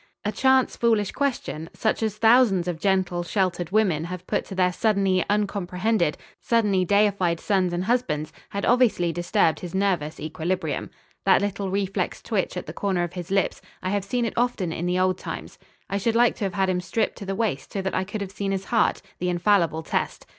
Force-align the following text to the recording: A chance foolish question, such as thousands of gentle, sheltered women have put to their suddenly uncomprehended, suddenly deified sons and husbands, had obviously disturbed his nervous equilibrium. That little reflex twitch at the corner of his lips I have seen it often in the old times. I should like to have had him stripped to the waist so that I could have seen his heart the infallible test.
A 0.25 0.31
chance 0.31 0.75
foolish 0.75 1.11
question, 1.11 1.69
such 1.75 2.01
as 2.01 2.17
thousands 2.17 2.67
of 2.67 2.79
gentle, 2.79 3.21
sheltered 3.21 3.69
women 3.69 4.05
have 4.05 4.25
put 4.25 4.45
to 4.45 4.55
their 4.55 4.73
suddenly 4.73 5.23
uncomprehended, 5.29 6.17
suddenly 6.39 6.83
deified 6.83 7.39
sons 7.39 7.71
and 7.71 7.83
husbands, 7.83 8.33
had 8.49 8.65
obviously 8.65 9.13
disturbed 9.13 9.59
his 9.59 9.75
nervous 9.75 10.19
equilibrium. 10.19 10.89
That 11.25 11.39
little 11.43 11.69
reflex 11.69 12.19
twitch 12.19 12.57
at 12.57 12.65
the 12.65 12.73
corner 12.73 13.03
of 13.03 13.13
his 13.13 13.29
lips 13.29 13.61
I 13.83 13.91
have 13.91 14.03
seen 14.03 14.25
it 14.25 14.33
often 14.35 14.73
in 14.73 14.87
the 14.87 14.97
old 14.97 15.19
times. 15.19 15.59
I 15.87 15.99
should 15.99 16.15
like 16.15 16.35
to 16.37 16.45
have 16.45 16.55
had 16.55 16.67
him 16.67 16.81
stripped 16.81 17.19
to 17.19 17.25
the 17.27 17.35
waist 17.35 17.71
so 17.71 17.83
that 17.83 17.93
I 17.93 18.03
could 18.03 18.21
have 18.21 18.31
seen 18.31 18.51
his 18.51 18.65
heart 18.65 19.03
the 19.19 19.29
infallible 19.29 19.83
test. 19.83 20.25